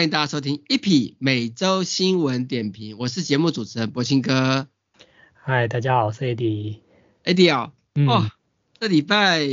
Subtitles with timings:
[0.00, 4.66] 欢迎大家收听 EP 每周新闻点评，我是节目主持人柏青哥。
[5.34, 6.78] 嗨，大家好，我是 Eddie。
[7.22, 8.30] Eddie 哦，嗯、哦，
[8.78, 9.46] 这礼拜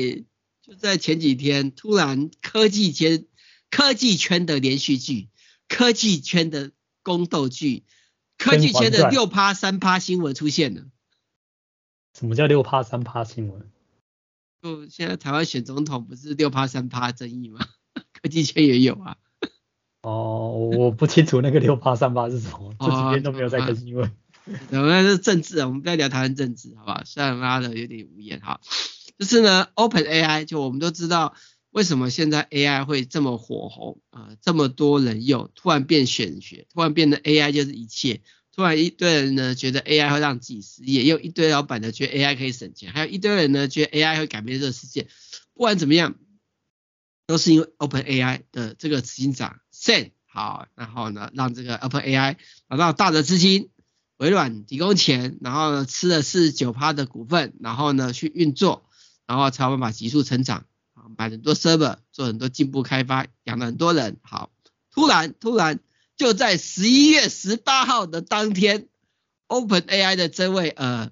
[0.62, 3.26] 就在前几天，突然科技圈
[3.70, 5.28] 科技圈的连续剧，
[5.68, 6.72] 科技圈的
[7.04, 7.84] 宫斗剧，
[8.38, 10.86] 科技圈的六趴三趴新闻出现了。
[12.18, 13.70] 什么叫六趴三趴新闻？
[14.64, 17.68] 就现在台湾选总统不是六趴三趴争议吗？
[18.22, 19.18] 科技圈也有啊。
[20.04, 23.88] 哦，我不清楚那个六八三八是什么，这几天都没有在更新。
[23.88, 24.10] 因 为
[24.72, 27.02] 我们是政治啊，我们不要聊台湾政治，好不好？
[27.06, 28.62] 虽然拉的有点无言哈。
[29.20, 31.34] 就是呢，Open AI 就我们都知道，
[31.72, 34.38] 为什么现在 AI 会这么火红啊、呃？
[34.42, 38.22] 这么多人用，突然变玄学，突然变得 AI 就是一切，
[38.56, 45.08] 突然一堆人呢觉得 AI 会让自己失业，又一堆老板呢觉得 AI 可以省钱，还有一堆人呢觉得 AI 会改变这个世界。
[45.56, 46.16] 不管怎么样，
[47.26, 49.60] 都是因为 Open AI 的这个执行长。
[49.88, 52.36] 镇好，然后呢，让这个 OpenAI
[52.68, 53.70] 拿到大的资金，
[54.18, 58.84] 微软提供钱，然后呢，吃了四十九趴的股份，然后呢去运作，
[59.26, 64.18] 然后才有办法急速成长，啊，买很多 server，做很多进步开发，养了很多人。
[64.24, 64.52] 好，
[64.92, 65.80] 突然突然
[66.18, 68.90] 就在十一月十八号的当天
[69.48, 71.12] ，OpenAI 的这位呃，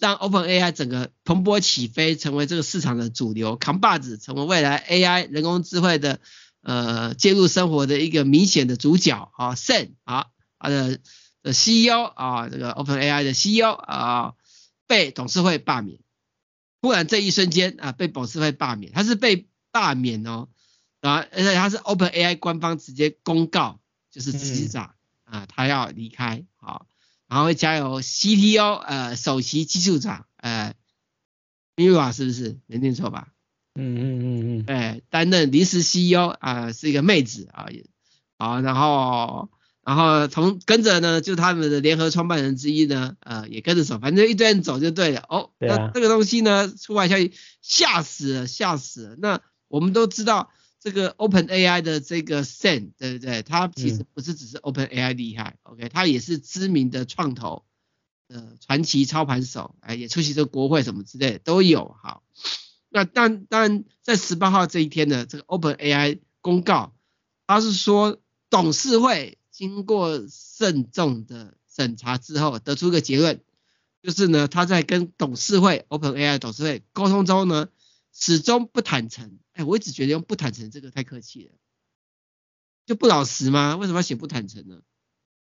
[0.00, 6.18] 让 OpenAI 整个蓬勃起飞，成为这个市场的主流扛把子，成为未来 AI 人工智慧的。
[6.66, 10.26] 呃，介入生活的一个明显的主角啊，Sam 啊，
[10.58, 10.98] 他的
[11.40, 14.34] 的 CEO 啊，这个 OpenAI 的 CEO 啊，
[14.88, 16.00] 被董事会罢免。
[16.82, 20.48] 突然这一瞬间啊，被董事会罢免，他是被罢免哦，
[21.02, 23.78] 啊，而且他是 OpenAI 官方直接公告，
[24.10, 26.82] 就是执行长啊，他要离开，啊，
[27.28, 30.74] 然后会加由 CTO 呃，首席技术长呃
[31.76, 32.58] ，Mira 是不是？
[32.66, 33.28] 没念错吧？
[33.76, 37.84] 嗯嗯嗯嗯，哎，担任临时 CEO 啊，是一个妹子啊，也
[38.38, 39.48] 好，然后
[39.82, 45.24] 然后从跟着呢，就他们的联合创办人之一呢，呃，也跟着走，反正一堆人走就对了。
[45.28, 47.32] 哦，对啊，那这个东西呢，出来消息
[47.62, 49.16] 吓死了，吓死了。
[49.18, 50.50] 那我们都知道
[50.80, 53.42] 这个 OpenAI 的这个 Sam，对不对？
[53.42, 57.64] 他其实不是只是 OpenAI 厉害，嗯，OK，他也是知名的创投，
[58.28, 62.22] 呃，传奇操盘手，哎，也出席这个国会什么之类的都有，好。
[62.88, 66.94] 那但当然，在十八号这一天呢，这个 OpenAI 公告，
[67.46, 73.40] 他是说董事会经过慎重的审查之后，得出一个结论，
[74.02, 77.68] 就是呢，他在跟董事会 OpenAI 董事会沟通中呢，
[78.12, 79.38] 始终不坦诚。
[79.52, 81.52] 哎，我一直觉得用不坦诚这个太客气了，
[82.86, 83.76] 就不老实吗？
[83.76, 84.80] 为什么要写不坦诚呢？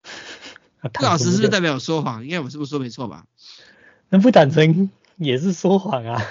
[0.92, 2.24] 不老实是不是代表说谎？
[2.24, 3.26] 应该我是不是说没错吧？
[4.08, 6.22] 那不坦诚也是说谎啊。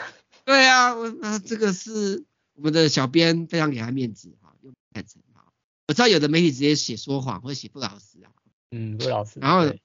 [0.45, 2.23] 对啊，那这个是
[2.53, 5.51] 我们的小编非常给他面子哈，用坦诚哈。
[5.88, 8.29] 我知道有的媒体直接写说谎或者写不老实啊，
[8.72, 9.39] 嗯，不老实。
[9.39, 9.75] 然后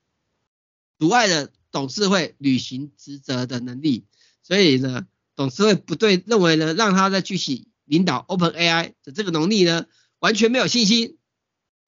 [0.99, 4.05] 阻碍了董事会履行职责的能力，
[4.43, 9.87] 所以呢，董事会不对，认为呢，让他再继续领导 OpenAI 的这个能力呢，
[10.19, 11.17] 完全没有信心。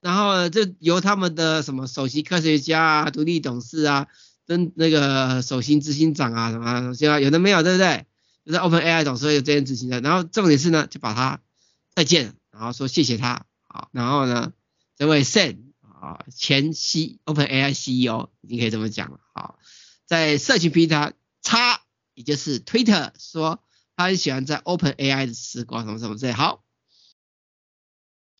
[0.01, 4.07] 然后呢，就由他们的什么首席科学家啊、独立董事啊、
[4.45, 8.05] 跟那个首席执行长啊什么，现在有的没有，对不对？
[8.45, 11.41] 就是 OpenAI 董事会有这件事情的，然后重点是呢，就把他
[11.95, 14.51] 再见，然后说谢谢他，好，然后呢，
[14.97, 19.57] 这位 Sam 啊，前 C OpenAI CEO 你可以这么讲，好，
[20.05, 21.57] 在社群平台 X，
[22.15, 23.63] 也就是 Twitter 说
[23.95, 26.65] 他很喜欢在 OpenAI 的时光什么什么之类，好，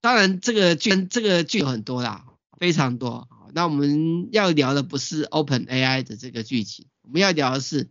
[0.02, 2.26] 当然这个剧这个剧有很多啦，
[2.60, 7.90] 非常多，那我们要聊的不是 OpenAI 的这个剧情，我们要聊的是。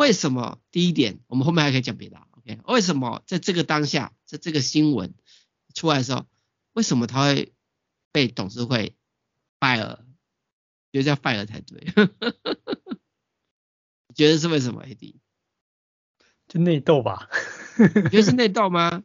[0.00, 0.58] 为什么？
[0.70, 2.58] 第一点，我们后面还可以讲别的，OK？
[2.64, 5.12] 为什么在这个当下，在这个新闻
[5.74, 6.24] 出来的时候，
[6.72, 7.52] 为什么他会
[8.10, 8.94] 被董事会
[9.60, 9.98] fire？
[10.90, 11.84] 觉得叫 fire 才对，
[14.16, 15.16] 觉得是为什么？AD？
[16.48, 17.28] 就内斗吧？
[17.76, 19.04] 你觉得是内斗吗？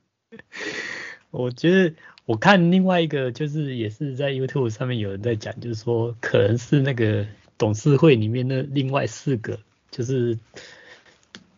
[1.29, 1.93] 我觉得
[2.23, 7.27] 我看另外一个，就是也是在 YouTube 上面有人在讲，就是说可能是那个
[7.57, 9.59] 董事会里面的另外四个，
[9.91, 10.39] 就是。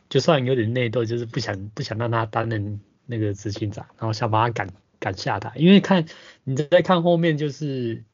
[0.10, 5.52] 就算有点内斗，就是不想不想让他担任那个执行长，然后想把他赶赶下台。
[5.58, 6.06] 因为看
[6.46, 8.06] 你再看后面，就是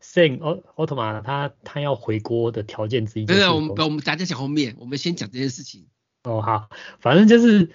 [0.00, 0.38] Sam
[0.76, 3.26] Altman 他他要回国的条件之一。
[3.26, 5.86] 对对，我们我们大家讲后面，我们先讲这件事情。
[6.22, 7.70] 哦好，反正就是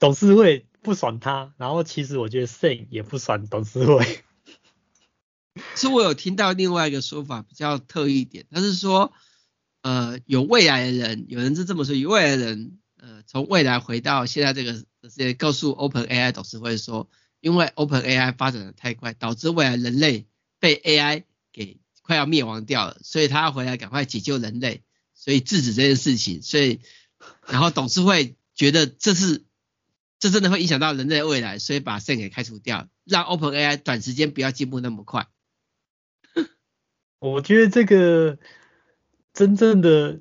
[0.00, 4.24] 董事会不爽他，然后其实我觉得 Sam 也不爽董事会。
[5.76, 9.12] 是我有听到另外一个说法比较特异一点，他是说。
[9.84, 17.10] 呃，有未来的人，有人是这么说，有未来的人，呃，从未来回到现在这个世界，告诉 OpenAI 董事会说，
[17.40, 20.26] 因为 Open AI 发展的太快，导致未来人类
[20.58, 24.82] 被 AI 给快要灭亡掉了，所以他要回来赶快解救人类，
[25.12, 26.80] 所以制止这件事情，所以
[27.46, 29.44] 然后董事会觉得这是
[30.18, 35.28] 这真的会影响到人类未来，所以把圣给开除掉，让 Open AI 短时间不要进步那么快。
[37.20, 38.38] 我觉得这个
[39.34, 40.18] 真正的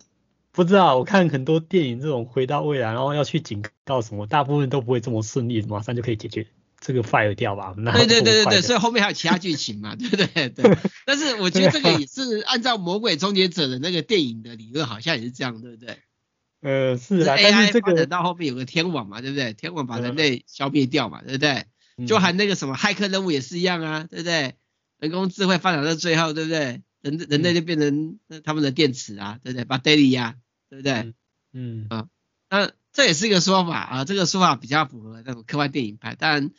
[0.52, 6.46] 不知道，我看很多电影这种回到未来，然后要去警告什么，大部分都不会这么顺利，马上就可以解决。
[6.86, 10.28] 这个 fire 掉吧， 那对对对对对，所以后面还有其他剧情嘛，对不对？
[10.50, 10.78] 对。
[11.06, 15.98] 但是我觉得这个也是按照魔鬼终结者的那个电影的理论，好像也是这样，对不对？
[16.62, 17.38] 呃，是啊。
[17.38, 19.54] 是 AI 发展到后面有个天网嘛，对不对？
[19.54, 21.66] 天网把人类消灭掉嘛，对不对？
[22.06, 24.56] 就含那个什么骇客任务也是一样啊，对不对？
[25.00, 26.82] 人工智慧发展到最后，对不对？
[27.04, 29.66] 人人类就变成他们的电池啊，对不对？
[29.66, 30.38] 把 daily 呀，
[30.72, 31.14] 对不对？
[31.52, 32.08] 嗯啊，
[32.50, 32.72] 那。
[32.96, 36.52] 这也是一个说法啊，这个说法比较符合那种科幻电影派，但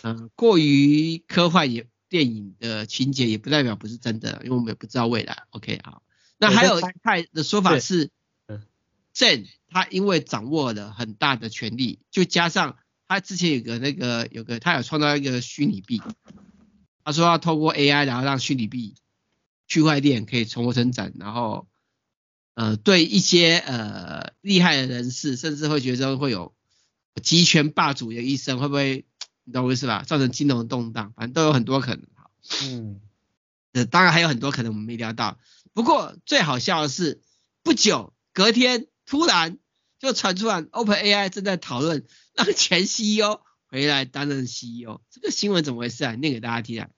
[0.00, 5.42] 嗯、呃，过于科幻也电影的情节也不代表不是真的，因为我们也不知道未来。
[5.50, 6.02] OK 好，
[6.38, 8.08] 那还有一派的说法是，
[8.46, 8.62] 嗯
[9.14, 16.00] ，Zen 他因为掌握了很大的权力，就加上他之前有个那个有个他有创造一个虚拟币，
[17.04, 18.94] 他说要透过 AI 然后让虚拟币
[19.68, 21.68] 区块链可以重获生产，然后。
[22.54, 26.56] 呃，对一些呃厉害的人士，甚至会觉得会有
[27.22, 29.06] 集权霸主的一生，会不会
[29.44, 30.02] 你懂我意思吧？
[30.02, 32.04] 造成金融动荡，反正都有很多可能。
[32.64, 33.00] 嗯，
[33.74, 35.38] 呃，当然还有很多可能我们没聊到。
[35.72, 37.22] 不过最好笑的是，
[37.62, 39.58] 不久隔天突然
[40.00, 45.00] 就传出来，OpenAI 正在讨论让前 CEO 回来担任 CEO。
[45.10, 46.16] 这个新闻怎么回事啊？
[46.16, 46.88] 念给大家听啊。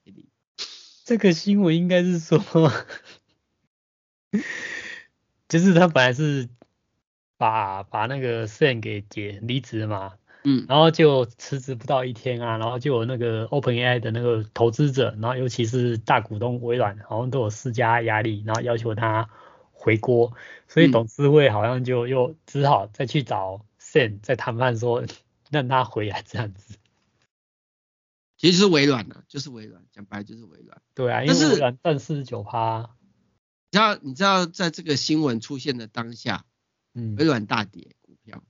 [1.04, 2.40] 这个新闻应该是说。
[5.48, 6.48] 就是他本来是
[7.36, 10.12] 把把那个 Sam 给解离职嘛，
[10.44, 19.28] 嗯，然后就辞职不到一天啊，然后就有那个 OpenAI 的那个投资者，然后尤其是大股东微软，好像都有施加压力，然后要求他
[19.72, 20.32] 回锅，
[20.68, 25.02] 所以董事会好像就又只好再去找 Sam 再谈判说
[25.50, 26.76] 让他回来这样子。
[28.40, 30.80] 其实是微软啊，就是微软，讲白就是微软。
[30.94, 32.96] 对啊，因为微软占四十九趴。
[33.70, 36.46] 你知道，你知道，在这个新闻出现的当下，
[36.94, 38.42] 嗯，微软大跌股票，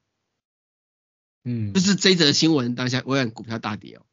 [1.43, 4.07] 嗯，就是这则新闻当下，微软股票大跌哦。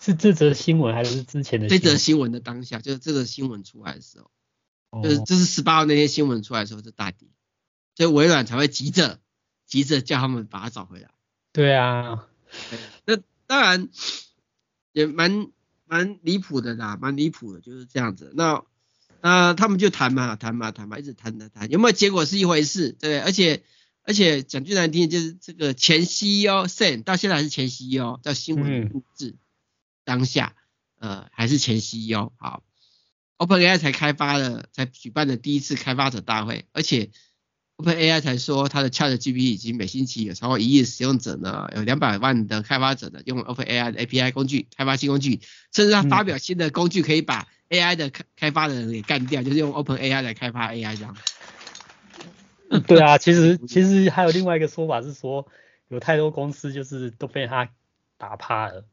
[0.00, 1.68] 是这则新闻还是之前的？
[1.68, 4.32] 这则新闻的当下，就是这个新闻出来的时候，
[4.90, 7.28] 哦、就是这是十八号那天新闻出来的时候是大跌，
[7.94, 9.20] 所以微软才会急着
[9.66, 11.10] 急着叫他们把它找回来。
[11.52, 12.28] 对啊，
[13.06, 13.16] 那
[13.46, 13.88] 当然
[14.96, 15.48] 也蛮
[15.84, 18.32] 蛮离谱的啦，蛮离谱的，就是这样子。
[18.34, 18.64] 那。
[19.22, 23.20] 那、呃、他们就谈嘛，谈嘛，谈嘛，一直谈谈谈，有没有结果是一回事，对不对？
[23.20, 23.64] 而且
[24.02, 29.34] 而且讲句难听，就是这个前 CEO Sam 到现在还是前 CEO，叫新闻录制
[30.04, 30.54] 当下，
[31.00, 32.30] 呃，还是前 CEO。
[32.36, 32.62] 好
[33.38, 37.10] ，OpenAI 才开发了，才举办了第一次开发者大会，而且
[37.78, 45.40] OpenAI 才说它的 ChatGPT 已经每星期有超过一亿使用者呢，有两百万的开发者呢用 OpenAI 的 API 工具开发新工具，
[45.72, 51.16] 甚至它发表新的工具可以把 AI 的开开发的人给干掉，就是用 OpenAI 来开发 AI 这样。
[52.86, 55.46] 对啊， 其实其实还有另外一个说法是说，
[55.88, 57.68] 有太多公司就是都被他
[58.16, 58.84] 打趴了。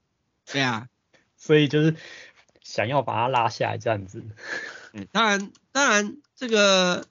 [0.51, 0.89] 对啊，
[1.37, 1.95] 所以就是
[2.61, 4.23] 想要把它拉下来这样子。
[4.91, 7.07] 嗯，当然当然这个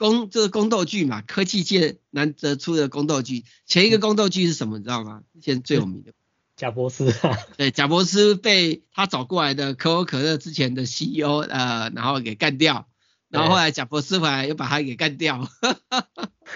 [0.00, 3.44] 宫这个宫斗剧嘛，科技界难得出的宫斗剧。
[3.66, 5.22] 前一个宫斗剧是什么，你知道吗？
[5.34, 6.14] 之前最有名的。
[6.56, 7.12] 贾伯斯，
[7.58, 12.88] 对，贾伯斯被他找过来的可口可乐之前的 CEO 呃，然后给干掉，
[13.28, 15.46] 然后后来贾伯斯回来又把他给干掉，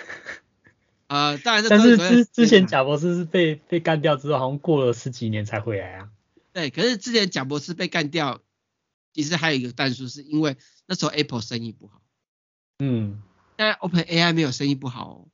[1.09, 6.09] 呃，当然是，但是之之前贾伯斯是被被干掉之后，好像过了十几年才回来啊。
[6.55, 8.41] 对，可是之前贾伯斯被干掉，
[9.13, 12.01] 其实还有一个但数，是因为那时候 Apple 生意不好，
[12.79, 13.23] 嗯，
[13.57, 15.29] 但 OpenAI 没有生意不好哦。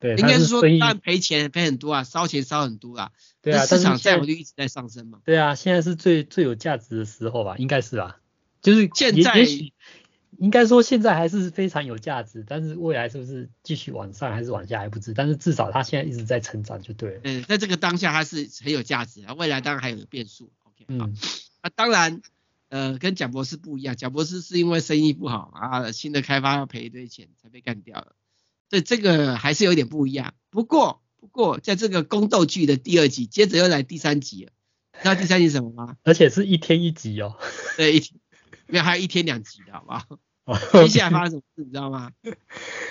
[0.00, 3.12] 对，应该是说，当然赔钱赔很多啊，烧钱烧很多啊。
[3.40, 5.20] 对啊，市场占有率一直在上升嘛。
[5.24, 8.18] 对啊，现在是最最有价值的时候吧，应该是啊。
[8.60, 9.72] 就是现在，也许
[10.38, 15.14] 应该说现在还是非常有价值，但是未来是不是继续往上还是往下还不知。
[15.14, 17.20] 但是至少它现在一直在成长就对了。
[17.24, 20.50] 嗯，在这个当下它是很有价值啊，未来当然还有个变数。
[20.64, 21.08] OK，好。
[21.62, 22.20] 那当然，
[22.74, 28.16] 呃，跟贾博士不一样，贾博士是因为生意不好啊，新的开发要赔一堆钱才被干掉了。
[28.68, 30.34] 所以，这个还是有点不一样。
[30.50, 34.50] 不过，不过，在这个宫斗剧的第二集，接着又来第三集了。
[35.00, 35.96] 知道第三集什么吗？
[36.02, 37.36] 而且是一天一集哦。
[37.76, 38.18] 对，一天，
[38.66, 39.92] 没有，还有一天两集的，好不
[40.52, 40.82] 好？
[40.82, 42.10] 接下来发生什么事，你知道吗？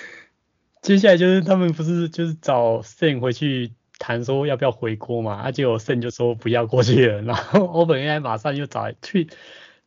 [0.80, 3.74] 接下来就是他们不是就是找 Sam 回去。
[3.96, 9.30] 谈说要不要回国嘛，啊结果 Sam 就说不要过去了，然后 OpenAI 马上又找 Twitch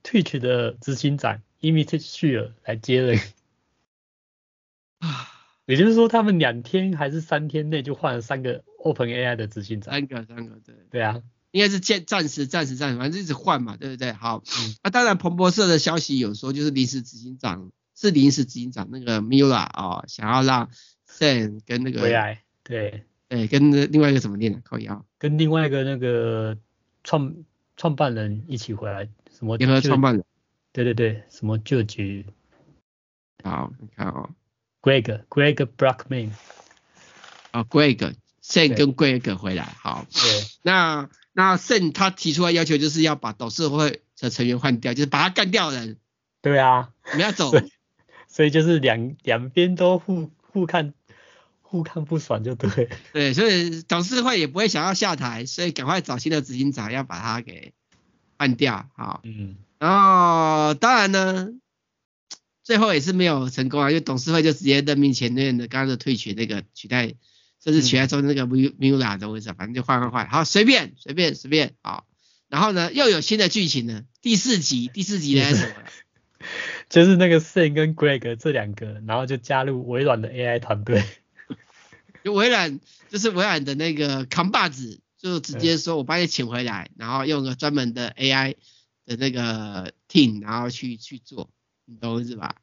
[0.08, 3.20] Twitch 的执行长 Shear 来接任。
[5.00, 5.28] 啊，
[5.66, 9.94] 也就是说他们两天还是三天内就换了三个 OpenAI 的执行长。
[9.94, 10.76] 三个，三个，对。
[10.90, 11.22] 对啊，
[11.52, 14.14] 应该是暂暂时暂时暂时，反正一直换嘛，对不对？
[14.14, 20.70] 好，嗯、啊，当然彭博社的消息有说就是临时执行长是临时执行长那个 Mila 啊，想要让
[21.06, 23.04] Sam 跟那个回来，对。
[23.28, 26.58] 对，跟另外一个怎么念的靠腰，跟另外一个那个
[27.04, 27.36] 创
[27.78, 30.26] 创办人一起回来，什么联合创办人？
[30.74, 32.26] 对对对，什么旧局？
[33.44, 34.30] 好，你看哦
[34.82, 36.32] ，Greg Greg Brockman，
[37.52, 40.22] 啊，Greg Sam 跟 Greg 回来，好，对，
[40.64, 45.98] 那那 Sam 他提出来要求就是要把董事会的成员换掉，就是把他干掉的人。
[46.42, 47.52] 对啊，我们要走，
[48.28, 50.94] 所以就是两两边都互互看。
[51.70, 57.74] 互看不爽就对，对，所以董事会也不会想要下台，所以赶快找新的执行长，要把他给
[58.38, 61.50] 换掉，好，嗯，然后当然呢，
[62.64, 67.16] 最后也是没有成功啊，因为董事会就直接任命前任的刚刚的退群那个取代，
[67.62, 72.06] 甚至取代中那个 Mula 的位置，反正就换换换，好，随便随便随便，好，
[72.48, 75.74] 然后呢又有新的剧情呢，第四集第四集呢什么？
[76.88, 81.04] 就是那个 Sam 跟 Greg 这两个，然后就加入微软的 AI 团队。
[82.28, 88.56] 就微软就是微软的那个扛把子，就直接说我把你请回来，然后用个专门的 AI
[89.06, 91.50] 的那个 team，然后去去做，
[91.86, 92.58] 你懂是吧？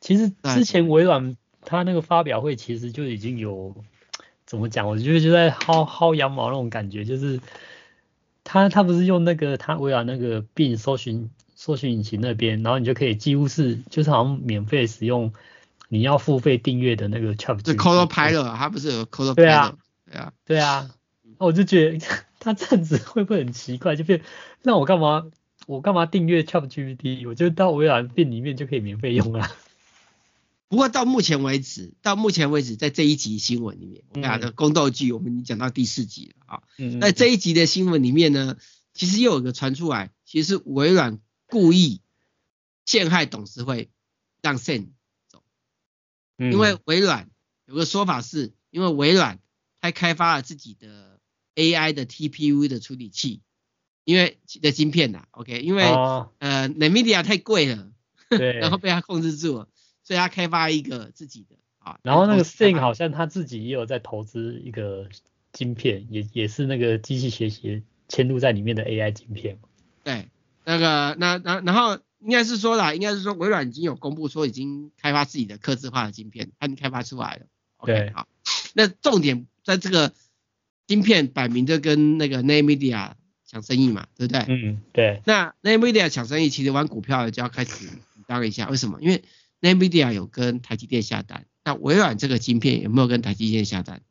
[0.00, 3.76] 其实之前微软它那个发表会其实就已经有
[4.46, 7.42] 怎么讲，我觉得就在薅薅羊毛那种感觉，就是
[8.42, 15.34] 他他不是用那个他微软那个 Bing 搜寻搜寻引擎那边，然后你就可以几乎是就是好像免费使用。
[15.88, 19.34] 你要付费订阅的那个 ChatGPT，是 Copilot，它不是有 Copilot？
[19.34, 19.76] 对啊，
[20.06, 20.90] 对啊，对啊。
[21.38, 22.06] 我就觉得
[22.40, 23.96] 它这样子会不会很奇怪？
[23.96, 24.22] 就变，
[24.62, 25.26] 那我干嘛
[25.66, 27.28] 我干嘛订阅 ChatGPT？
[27.28, 29.50] 我就到微软 Bing 里面就可以免费用啊。
[30.68, 36.62] 不过到目前为止，到目前为止，在这一集新闻里面，我们俩的宫斗剧，我们已经讲到第四集了啊。
[36.76, 37.00] 嗯。
[37.00, 38.56] 在这一集的新闻里面呢，
[38.92, 42.02] 其实又有一个传出来，其实是微软故意
[42.84, 43.88] 陷害董事会，
[44.42, 44.88] 让 Sam。
[46.38, 47.28] 因为微软
[47.66, 49.40] 有个说法是，因为微软
[49.80, 51.18] 它开发了自己的
[51.56, 53.40] AI 的 TPU 的处理器，
[54.04, 57.90] 因为的晶片呐，OK，因为、哦、呃 NVIDIA 太贵了，
[58.30, 59.68] 对，然后被它控制住了，
[60.04, 61.98] 所以它开发一个自己的啊。
[62.04, 65.08] 然后那个 Sing 好像他自己也有在投资一个
[65.52, 69.58] 晶片，也也是那个机器学习嵌入在里面的 AI 晶片。
[70.04, 70.28] 对，
[70.64, 71.98] 那个那那然后。
[72.20, 77.46] 应该是说啦，应该是说微软已经有公布说已经开发自己的客制化的晶片，它已经开发出来了。
[77.84, 78.26] 对，okay, 好，
[78.74, 80.12] 那重点在这个
[80.86, 83.12] 晶片摆明着跟那个 NVIDIA
[83.46, 84.44] 抢生意嘛，对不对？
[84.48, 85.22] 嗯，对。
[85.24, 87.88] 那 NVIDIA 抢生意，其实玩股票的就要开始
[88.26, 88.98] 当一下，为什么？
[89.00, 89.22] 因为
[89.60, 94.02] NVIDIA 有跟台积电下单，那微软这个晶片有没有跟台积电下单？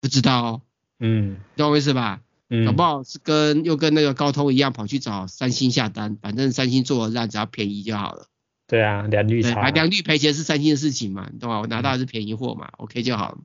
[0.00, 0.62] 不知道哦。
[0.98, 2.20] 嗯，懂我意思吧？
[2.66, 8.26] 搞不好是跟又跟那个高通一样跑去找三星下单，反正三星做的烂，只要便宜就好了。
[8.66, 9.70] 对啊，良率差。
[9.70, 11.60] 良率赔钱是三星的事情嘛，你懂吗？
[11.60, 13.38] 我拿到的是便宜货嘛、嗯、，OK 就好了。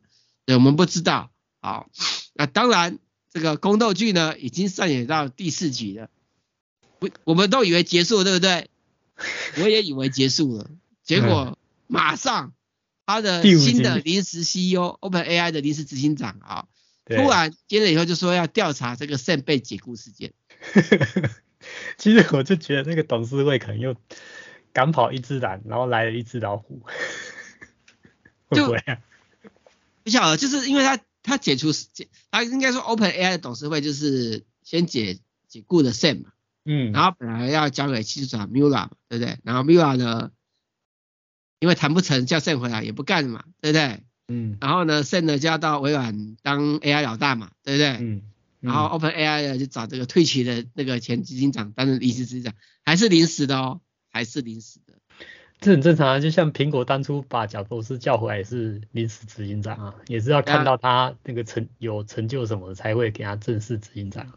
[0.45, 1.29] 对，我们不知道。
[1.61, 1.89] 好，
[2.33, 2.99] 那当然
[3.33, 6.09] 这个宫斗剧呢已经上演到第四集了，
[6.99, 8.69] 不，我们都以为结束了，对不对？
[9.61, 10.69] 我也以为结束了，
[11.03, 12.53] 结果马上
[13.05, 16.65] 他的新的临时 CEO，OpenAI 的临时执行长啊。
[17.17, 20.33] 突然接了以后就说要调查这个 Sam 被解雇事件。
[21.97, 23.95] 其实我就觉得那个董事会可能又
[24.71, 26.81] 赶跑一只狼，然后来了一只老虎。
[28.47, 28.99] 会不会啊？
[30.03, 36.31] 不晓得，就是因为他他解除解，他应该说 OpenAI 的董事会就是先解解雇的 Sam 嘛。
[36.65, 36.91] 嗯。
[36.91, 39.37] 然后本来要交给技术长 Mula 嘛，对不对？
[39.43, 40.31] 然后 Mula 呢，
[41.59, 44.03] 因为谈不成叫 Sam 回来也不干嘛，对不对？
[44.29, 47.87] 嗯，然后呢，Sam 呢就要到微软当 AI 老大嘛，对不对？
[47.99, 48.21] 嗯。
[48.61, 53.79] 然后 OpenAI 呢就找这个退群的那个前执行长担任临时执行长，还是临时的哦，
[54.11, 54.95] 还是临时的。
[55.61, 64.27] 这很正常啊，就像苹果当初把贾伯斯叫回来也是临时执行长啊，也是要看到他那个成有成就什么的才会给他正式执行长。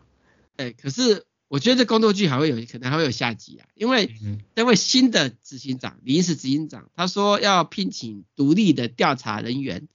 [0.57, 1.27] 哎，可是。
[1.53, 4.17] 我觉得这宫斗剧还会有可能还会有下集啊，因为
[4.55, 9.87] 这位新的执行长，临时执行长，他说要聘请独立的调查人员，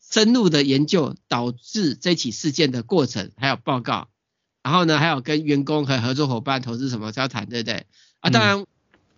[0.00, 4.08] 深入的研究导致这起事件的过程，还有报告，
[4.62, 7.84] 然后呢，还有跟员工和合作伙伴、投资什么交谈，对不对？
[8.20, 8.64] 啊，当然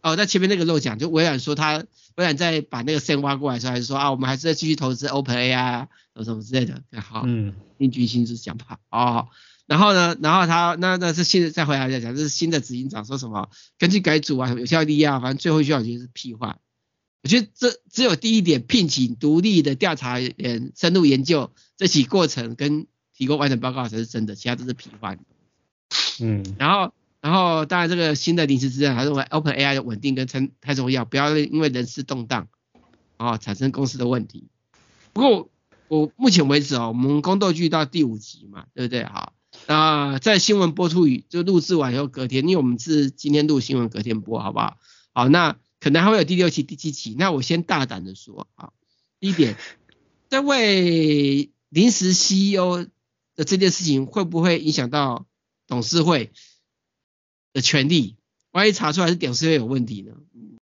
[0.02, 1.78] 哦，在前面那个漏讲，就微软说他
[2.16, 8.80] 微软在把那个 Sam 挖过来的时候，还是说啊，我们还是在继续投资 OpenAI 啊，什么什么之类的，好，嗯，英俊新是讲法。
[8.90, 9.28] 哦。
[9.66, 16.58] 然后呢，然后他那那是现在再回来再讲，这是新的执行长说什么，根据改组啊，有效率啊，反正最后一句话就是屁话。
[17.22, 25.16] 我觉得这只有第一点，聘请独立的调查员深入研究这起过程跟提供完整报告才是真的，其他都是屁话。
[26.20, 26.92] 嗯，然后
[27.22, 32.48] 然后当然这个新的临时执行长他认为 OpenAI 的稳定跟成太重要，不要因为人事动荡
[33.16, 34.48] 然后产生公司的问题。
[35.14, 35.48] 不过
[35.88, 39.02] 我目前为止哦，我们宫斗剧到第五集嘛，对不对？
[39.04, 39.32] 好。
[39.66, 44.76] 那在新闻播出与就录制完以后，隔天，因为我们是今天录新闻，隔天播，好不好？
[45.12, 47.14] 好，那可能还会有第六期、第七期。
[47.18, 48.72] 那我先大胆的说，啊，
[49.20, 49.56] 第一点，
[50.28, 52.86] 这位临时 CEO
[53.34, 55.26] 的这件事情会不会影响到
[55.66, 56.30] 董事会
[57.54, 58.16] 的权利？
[58.50, 60.12] 万一查出来是董事会有问题呢？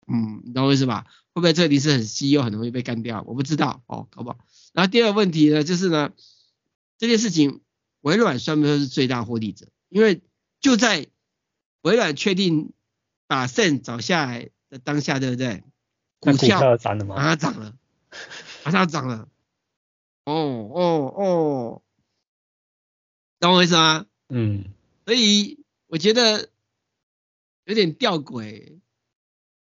[0.08, 1.06] 嗯，你懂我意思吧？
[1.34, 3.24] 会不会这个临时很 CEO 很容易被干掉？
[3.28, 4.40] 我不知道，哦，搞不好。
[4.74, 6.14] 然后第二个问题呢，就是呢，
[6.98, 7.62] 这件事情。
[8.08, 9.68] 微软算不算是最大获利者？
[9.90, 10.22] 因为
[10.62, 11.08] 就在
[11.82, 12.72] 微软确定
[13.28, 15.62] 把 Sam 找下来的当下，对不对？
[16.22, 17.16] 股票涨了吗？
[17.18, 17.76] 马上涨了，
[18.64, 19.28] 马上涨了。
[20.24, 21.82] 哦哦哦，
[23.42, 24.06] 懂我意思吗？
[24.30, 24.64] 嗯。
[25.06, 26.50] 所以我觉得
[27.66, 28.80] 有点吊诡，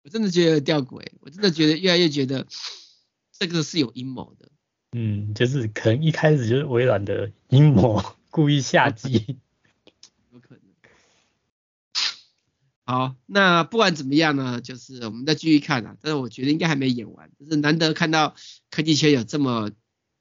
[0.02, 2.46] 我真的觉得吊诡，我真的觉得越来越觉得
[3.32, 4.50] 这个是有阴谋的。
[4.92, 8.02] 嗯，就是可能一开始就是微软的阴谋。
[8.34, 9.38] 故意下机，
[10.34, 10.62] 有可能。
[12.84, 15.96] 好，那不管怎么样呢，就是我们再继续看啊。
[16.00, 18.34] 但是我觉得应该还没演完，就是难得看到
[18.72, 19.70] 科技圈有这么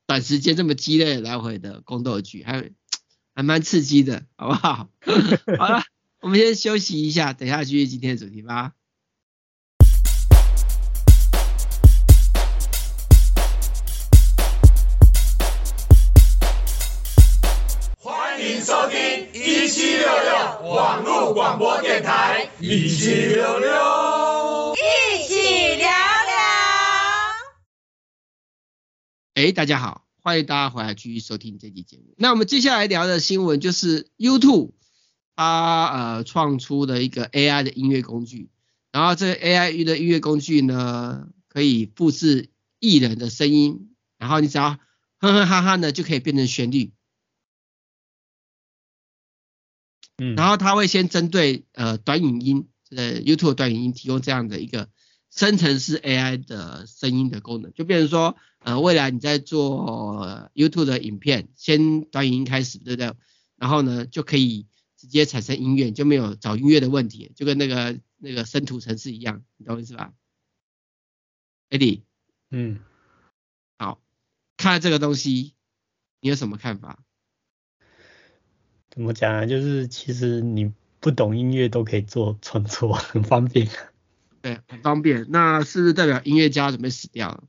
[0.06, 2.70] 短时间这么激烈来回的宫斗剧，还
[3.34, 4.92] 还蛮刺激的，好不好？
[5.58, 5.82] 好了，
[6.22, 8.74] 我们先休息一下，等一下继续今天的主题吧。
[20.64, 25.94] 网络广播电台，一起聊聊，一起聊聊。
[29.36, 32.14] 哎，大家好，欢迎大家回来继续收听这期节目。
[32.18, 34.72] 那我们接下来聊的新闻就是 YouTube，
[35.38, 38.50] 它呃创出了一个 AI 的音乐工具，
[38.92, 44.78] 然后这个 AI 的音乐工具呢，可以复制艺人的声音，然后你只要
[45.20, 46.92] 哼哼哈哈呢，就可以变成旋律。
[50.18, 54.90] 嗯，然后它会先针对呃短影音，呃 YouTube 短影音提供这样的一个
[55.30, 63.14] 生成式 AI 的声音的功能，就变成说呃未来你在做 YouTube 的影片，先短影音开始，对不对？
[63.56, 70.14] 然后呢就可以直接产生音乐，就没有找音乐的问题，就跟那个那个生图程式一样，你懂我意思吧
[71.70, 72.02] ？Eddie，
[72.52, 72.80] 嗯，
[73.80, 74.00] 好，
[74.58, 75.56] 看了这个东西，
[76.22, 77.03] 你有什么看法？
[78.94, 79.46] 怎么讲啊？
[79.48, 83.68] 就是其实你不懂音乐都可以做创作，很方便。
[84.44, 85.26] 对，很方便。
[85.30, 87.44] 那是不是代表音乐家准备死掉了？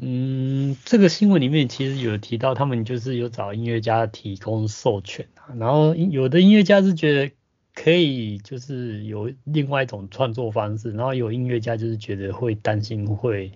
[0.00, 5.52] 嗯，这个新闻里面其实有提到，他们就是有找音乐家提供授权啊。
[5.58, 7.34] 然后有的音乐家是觉得
[7.74, 10.90] 可以，就是有另外一种创作方式。
[10.92, 13.52] 然后有音乐家就是觉得会担心会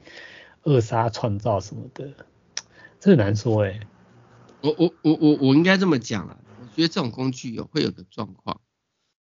[0.64, 2.10] 扼杀创造什么的，
[3.00, 3.80] 这很难说哎、欸。
[4.60, 6.36] 我我我我我应该这么讲啊。
[6.74, 8.60] 觉得这种工具有会有个状况，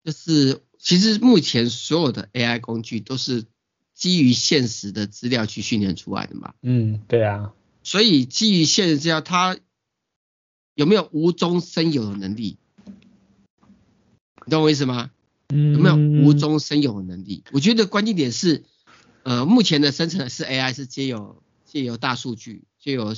[0.04, 3.45] 就是其实目前所有的 AI 工具都是
[3.93, 6.54] 基于现实的资料去训练出来的嘛。
[6.62, 7.54] 嗯，对啊。
[7.84, 9.58] 所以基于现实资料，它
[10.75, 12.58] 有没有无中生有的能力？
[14.45, 15.12] 你懂我意思吗？
[15.47, 15.73] 嗯。
[15.73, 17.43] 有没有无中生有的能力？
[17.52, 18.63] 我觉得关键点是，
[19.23, 23.15] 呃，目前的生成的是 AI 是借由借由大数据，借由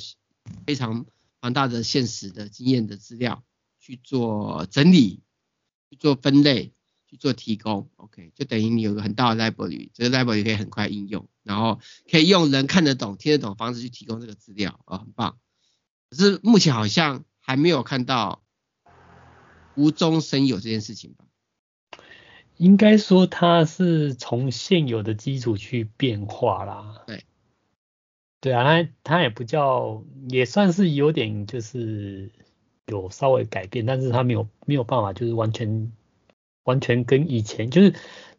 [0.66, 1.06] 非常
[1.40, 3.42] 庞大的现实的经验的资料。
[3.82, 5.24] 去做整理，
[5.90, 6.72] 去做分类，
[7.08, 15.36] 去做提供，OK，就等于你有个很大的 library，这个 library 可以很快应用，然后可以用人看得懂、听得懂的方式去提供这个资料，哦，很棒。
[16.08, 18.44] 可是目前好像还没有看到
[19.74, 21.24] 无中生有这件事情吧？
[22.56, 27.02] 应该说它是从现有的基础去变化啦。
[27.08, 27.24] 对，
[28.40, 32.30] 对啊，它它也不叫，也算是有点就是。
[32.92, 35.90] 有稍微改变，但是他没有没有办法，就是完全
[36.64, 37.94] 完全跟以前，就是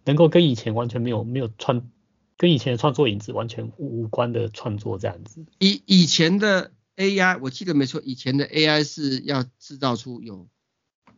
[0.06, 1.90] 能够跟以前完全没有没有创，
[2.38, 5.46] 跟以前的创作影子完全无关的创作这样子。
[5.60, 10.48] 以以前的 AI，我记得没错，以前的 AI 是要制造出有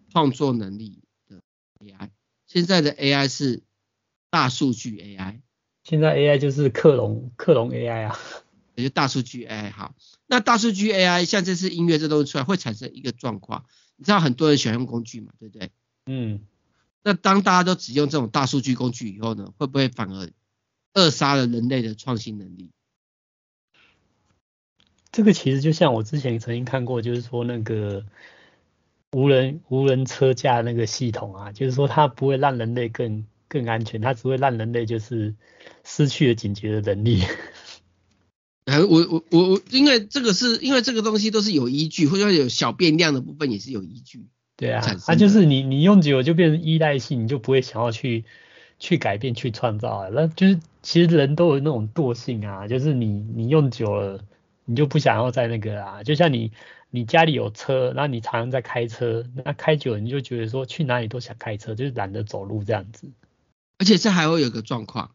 [0.09, 1.41] 创作能力的
[1.79, 2.09] AI，
[2.47, 3.63] 现在的 AI 是
[4.29, 5.41] 大数据 AI。
[5.83, 8.17] 现在 AI 就是克隆克隆 AI 啊，
[8.75, 9.71] 也就大数据 AI。
[9.71, 9.95] 好，
[10.27, 15.71] 那大数据 AI 像这次音乐这东西出来，会产生一个状况，你知道很多人喜欢用工具嘛，对不对？
[16.05, 16.41] 嗯。
[17.07, 20.31] 那当大家都只用这种大数据工具以后呢，会不会反而
[20.93, 22.71] 扼杀了人类的创新能力？
[25.11, 28.03] 这个其实就像我之前曾经看过，就是说那个
[29.11, 35.35] 无人无人车架那个系统啊，就是说它不会让人类更更安全，它只会让人类就是
[35.83, 37.23] 失去了警觉的能力。
[38.65, 44.27] 呃，我我我我，因为这个是因为这个东西都是有依据，或者说有小变量的部分也是有依据。
[44.57, 48.25] 对啊，它、啊、就是你你用久了就变成依赖性，你就不会想要去
[48.79, 50.09] 去改变去创造啊。
[50.11, 54.23] 那就是其实人都有那种惰性啊，就是你你用久了，
[54.65, 56.03] 你就不想要再那个啊。
[56.03, 56.51] 就像你
[56.89, 63.11] 你家里有车，然后你常常在开车，那开久了你就觉得说去哪里都想开车，就是懒得走路这样子。
[63.77, 65.11] 而且这还会有个状况，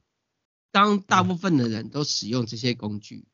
[0.71, 3.30] 当大部分的人都使用这些工具，嗯，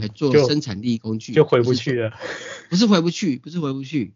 [0.00, 2.12] 来做生产力工具，就回不去了。
[2.70, 4.14] 不是回不去，不是回不去。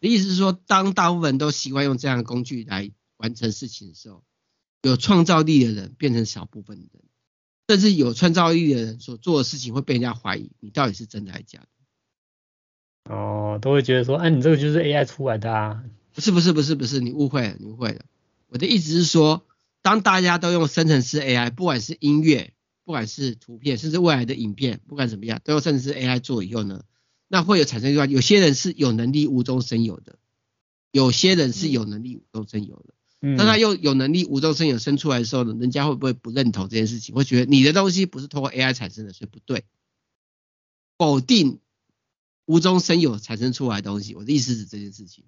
[0.00, 4.22] 的意思是说，当大部分人都习惯用这样的工具来完成事情的时候，
[4.82, 6.88] 有创造力的人变成少部分人，
[7.68, 13.14] 甚至有创造力的人所做的事情会被人家怀疑，你到底是真的还是假的？
[13.14, 15.84] 哦，都会觉得说，哎、啊，你这个就是 AI 出来的啊？
[16.14, 18.04] 不是不是不是不是，你误会了，你误会了。
[18.48, 19.46] 我的意思是说，
[19.82, 22.52] 当大家都用生成式 AI，不管是音乐，
[22.84, 26.84] 不管是图片，甚至未来的影片，不管怎么样，都用生成式 AI 做以后呢？
[27.28, 30.18] 那会有产生一个，有些人是有能力无中生有的，
[30.90, 32.94] 有些人是有能力无中生有的。
[33.20, 33.36] 嗯。
[33.36, 37.14] 当他又有能力无中生有生出来的时候呢，人家会不会不认同这件事情？
[37.14, 39.64] 会觉得你的东西不是通过 AI 产生的，所以不对，
[40.98, 41.60] 否定
[42.46, 44.16] 无中生有产生出来的东西。
[44.16, 45.24] 我的意思是这件事情，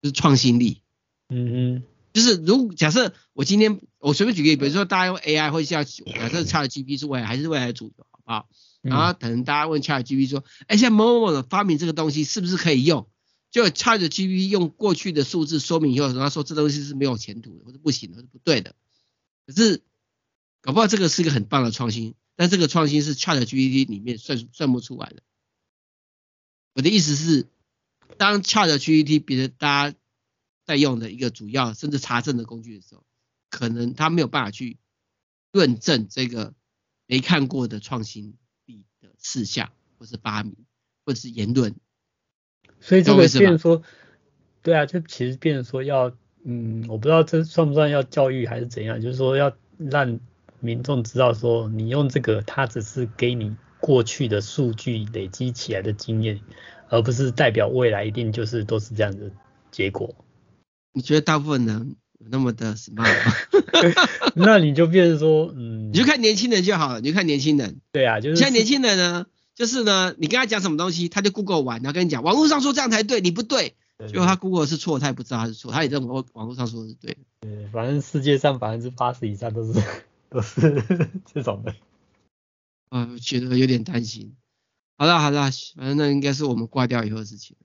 [0.00, 0.80] 就是创新力。
[1.28, 1.82] 嗯嗯。
[2.14, 8.48] 就是如假设我今天我随便举个例，比如说大家用 AI 会像假设 ChatGPT 是未来还是未来的主流，好不好？
[8.80, 13.08] 然后可能大家问 ChatGPT 说，哎，像某某某的发明这个东西是不是可以用？
[13.50, 18.76] 就 ChatGPT 用过去的数字说明以后，然后说这东西是没有前途的，或者不行的，或者不对的。
[19.44, 19.82] 可是
[20.60, 25.24] 搞不好这个是一个很棒的创新，但这个创新是 ChatGPT 里面算算不出来的。
[26.74, 27.48] 我的意思是，
[28.18, 29.98] 当 ChatGPT 变成大家
[30.64, 33.02] 在用的一个主要甚至查证的工具的时候，
[33.56, 34.78] 可能他没有办法去
[35.50, 36.54] 论证这个
[37.06, 38.36] 没看过的创新。
[39.18, 40.54] 事项，或是发明，
[41.04, 41.74] 或者是言论，
[42.80, 43.82] 所以这个变成说，
[44.62, 46.14] 对啊，就其实变成说要，
[46.44, 50.20] 嗯，我不知道这算不算要教育还是怎样，就是说要让
[50.60, 56.40] 民众知道说，你用这个，它只是给你过去的数据累积起来的经验，
[56.88, 59.32] 而不是代表未来一定就是都是这样的
[59.72, 60.14] 结果。
[60.92, 63.14] 你觉得大部分人有那么的 smart？
[64.34, 67.80] 那你就变成说，嗯，你就看年轻人就好了，你就看年轻人。
[67.92, 73.74] 对啊，就是现在年轻人呢，就是呢，你跟他讲什么东西，他就 Google 完，然后跟你讲，网络上说这样才对，你不对，
[74.08, 77.20] 结果他 Google 是错，他也不知道他是错，他也认为网络上说的是对的。
[77.40, 79.80] 对，反正世界上百分之八十以上都是
[80.30, 80.82] 都是
[81.32, 81.74] 这种的。
[82.88, 84.34] 啊，我觉得有点担心。
[84.98, 87.56] 好了好了，反正那应该是我们挂掉以后的事情。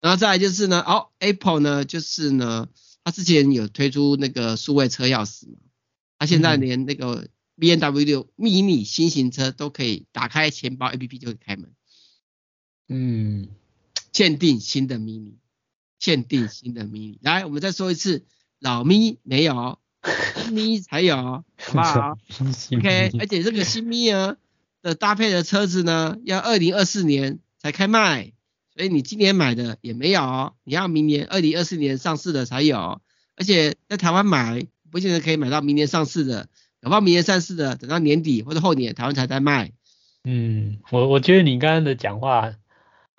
[0.00, 2.68] 然后再来就是呢，哦，Apple 呢，就是呢。
[3.04, 5.58] 他之前有推出那个数位车钥匙嘛？
[6.18, 11.70] 他现在连那个 BMW Mini 新型车都可以打开钱包 APP 就可以开门。
[12.88, 13.48] 嗯，
[14.12, 15.34] 限定新的 Mini，
[15.98, 17.18] 限定新的 Mini。
[17.20, 18.24] 来，我们再说一次，
[18.58, 19.78] 老 Mi 没有
[20.50, 22.18] ，Mi 才有，好不好？
[22.76, 24.36] OK，而且这个新 Mi 啊
[24.82, 28.32] 的搭配的车子呢，要二零二四年才开卖。
[28.76, 33.00] 所以你今年买的也没有，你要明年二零二四年上市的才有，
[33.36, 36.48] 而且在台湾买不见得可以买到明年上市的，
[36.80, 39.72] 哪怕明年上市的，等到年底或者后年台湾才在卖。
[40.24, 42.54] 嗯，我我觉得你刚刚的讲话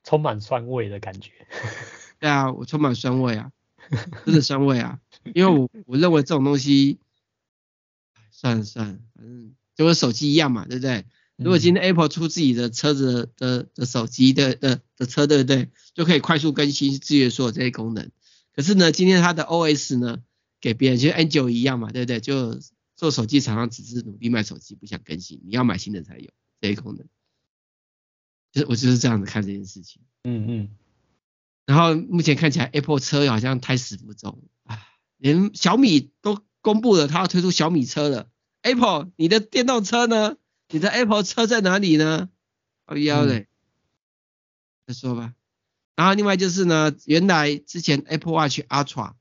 [0.04, 1.32] 充满酸味的感觉。
[2.20, 3.52] 对啊，我充满酸味啊，
[4.26, 5.00] 真的酸味啊，
[5.34, 7.00] 因为我我认为这种东西，
[8.32, 11.06] 算了算了，反正就跟手机一样嘛，对不对？
[11.38, 15.70] 如果今天 Apple 出自己的车子的的，手机的的的车，对不对？
[15.94, 18.10] 就可以快速更新、支援所有这些功能。
[18.54, 20.22] 可是呢，今天它的 OS 呢，
[20.62, 22.22] 给别人就 Android 一样嘛，对不对？
[22.22, 22.60] 就
[22.96, 26.30] 做手机厂商只是努力卖手机，不想更新，你要买新的才有
[26.62, 27.06] 这些功能。
[28.54, 30.02] 就是我就是这样子看这件事情。
[30.24, 30.70] 嗯嗯。
[31.66, 34.82] 然后目前看起来 Apple 车好像胎死腹中啊，
[35.18, 38.30] 连小米都公布了它要推出小米车了。
[38.62, 40.38] Apple，你的电动车呢？
[40.70, 42.30] 你的 Apple 车在哪里呢？
[42.86, 43.48] 哦，要嘞，
[44.88, 45.34] 再说吧。
[45.96, 49.14] 然后另外就是呢，原来之前 Apple Watch Ultra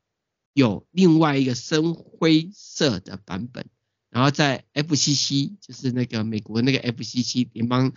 [0.52, 3.66] 有另外一个深灰色的版本，
[4.10, 7.92] 然后在 FCC 就是那个美国那个 FCC 联邦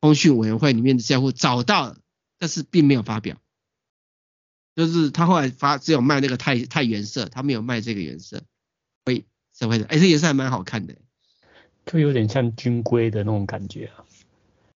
[0.00, 1.98] 通讯委员会里面的账户找到了，
[2.38, 3.40] 但是并没有发表。
[4.74, 8.42] 就是他后来发只有卖那个太太原色，他没有卖这个颜色，
[9.04, 10.96] 灰深灰的，哎，这颜色还蛮好看的，
[11.86, 14.04] 就有点像军规的那种感觉啊。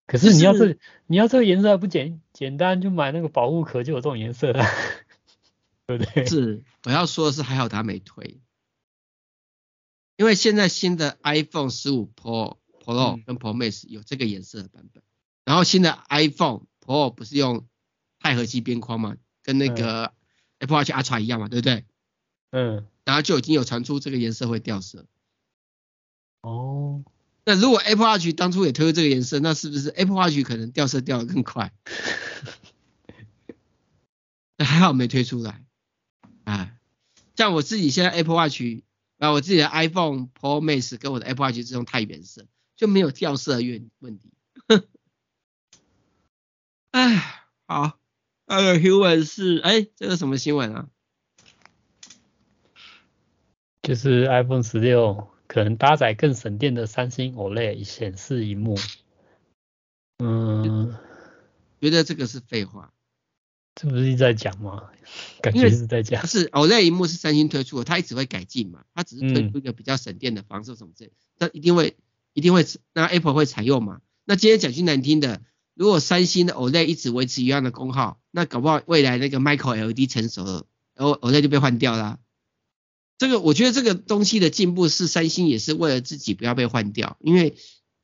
[0.07, 4.64] 可是你要这你要这个颜色还不简简单，就买那个保护壳就有这种颜色了，
[5.87, 6.27] 对不对？
[6.27, 8.40] 是，我要说的是还好他没推，
[10.16, 15.07] 因为现在新的 iPhone 十五 Pro Pro 跟 Pro Max 有这个颜色的版本，嗯、
[15.47, 17.66] 然后新的 iPhone Pro 不是用
[18.21, 19.16] 钛合金边框嘛？
[19.42, 20.12] 跟那个
[20.61, 21.85] Apple Watch Ultra 一样嘛，对不对？
[22.51, 25.05] 嗯，然后就已经有传出这个颜色会掉色。
[26.46, 27.02] 哦，
[27.44, 31.72] 那如果 Apple Watch 当初也推出这个颜色，那是不是 Apple Watch 可能掉色掉的更快？
[34.56, 35.64] 那还好没推出来。
[36.44, 36.72] 啊，
[37.35, 38.62] 像我自己现在 Apple Watch，
[39.18, 44.30] 啊，我自己的 iPhone Pro Max 跟我的 Apple Watch 是用钛原色，就没有掉色的问问题。
[46.92, 47.98] 哎，好。
[48.46, 50.88] 那个 Human 是哎，这个什么新闻啊？
[53.82, 58.77] 就是 iPhone 十六可能搭载更省电的三星 OLED 显示荧幕。
[60.23, 60.95] 嗯，
[61.81, 62.92] 觉得这个是废话。
[63.75, 64.90] 这不是一直在讲吗？
[65.40, 66.21] 感觉是在讲。
[66.21, 71.97] 不是 OLED 萤幕是三星推出的，它一直会改进嘛，它只是推出一个比较省电的方式什么之类，那、嗯、一定会
[72.35, 74.03] 一定会那 Apple 会采用嘛？
[74.27, 75.40] 那今天讲句难听的。
[75.73, 82.19] 如果三星的 OLED 一直维持一样的功耗，那搞不好未来那个 Micro LED 成熟了，然后 OLED 就被换掉啦。
[83.18, 87.57] 这个我觉得这个东西的进步是三星也是为了自己不要被换掉，因为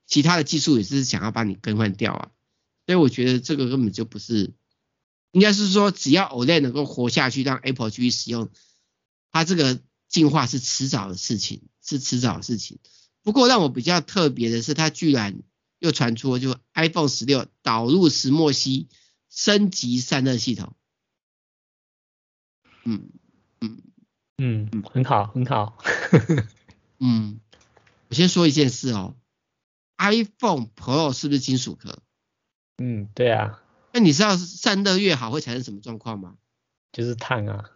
[0.06, 2.30] 其他的技术也是想要把你更换掉啊。
[2.86, 4.52] 所以我觉得这个根本就不是，
[5.30, 8.50] 应该是说只要 OLED 能够活下去，让 Apple 继续使用，
[9.30, 12.78] 它这个进化是迟早的事情，是迟早的事情。
[13.22, 15.42] 不过让我比较特别的是，它居然。
[15.82, 18.86] 又传出就 iPhone 十六导入石墨烯
[19.28, 20.76] 升级散热系统，
[22.84, 23.10] 嗯
[23.60, 23.82] 嗯
[24.44, 25.78] 嗯嗯，很好很好，
[26.98, 27.38] 嗯，
[28.08, 29.14] 我先说一件事哦
[29.98, 32.02] ，iPhone Pro 是不是金属壳？
[32.78, 33.62] 嗯，对啊。
[33.92, 36.34] 那你知道散热越好会产生什么状况吗？
[36.90, 37.70] 就是烫啊，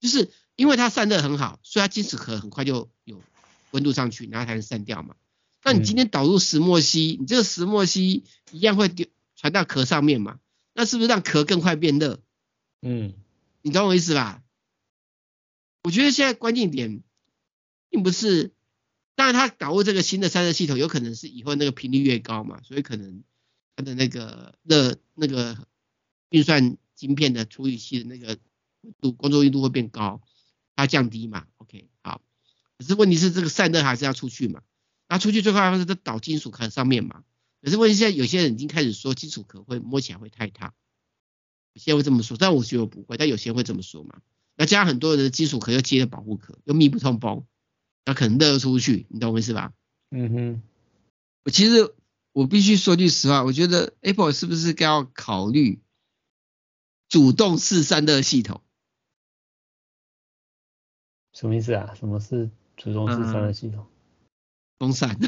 [0.00, 3.20] 就是因为它散热很好，所以它金属壳很快就有
[3.72, 5.14] 温度上去，然后才能散掉嘛。
[5.62, 10.38] 那你今天导入石墨烯，你这个石墨烯一样会丢传到壳上面嘛？
[10.72, 12.20] 那是不是让壳更快变热？
[12.80, 13.12] 嗯，
[13.60, 14.42] 你懂我意思吧？
[15.86, 17.04] 我觉得现在关键点
[17.90, 18.52] 并不是，
[19.14, 23.22] 当然他掌握这个新的散热系统，有可能是以后那个频率越高嘛，所以可能
[23.76, 25.68] 它的那个热那个
[26.30, 28.36] 运算晶片的处理器的那个
[29.00, 30.20] 度工作温度会变高，
[30.74, 32.20] 它降低嘛？OK，好。
[32.76, 34.62] 可是问题是这个散热还是要出去嘛？
[35.08, 37.22] 那出去最快的方式都导金属壳上面嘛，
[37.62, 40.74] 可是问题现在有些人已经开始说金属壳会摸起来会太烫，
[41.74, 44.20] 有些人会这么说，但我觉得不会，但有些人会这么说嘛。
[44.56, 47.44] 那加上很多人的金属壳又接了保护壳，又密不通风，
[48.04, 49.72] 那可能热出去，你懂我意思吧？
[50.10, 50.62] 嗯哼。
[51.44, 51.94] 我其实
[52.32, 55.80] 我必须说句实话，我觉得 Apple 是不是该要考虑
[57.08, 58.62] 主动式散热系统？
[61.32, 61.94] 什么意思啊？
[61.98, 63.84] 什么是主动式散热系统？
[63.84, 63.92] 嗯
[64.78, 65.18] 风扇，